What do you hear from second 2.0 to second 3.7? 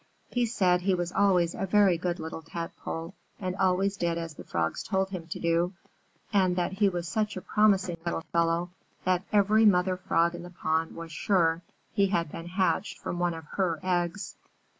little Tadpole, and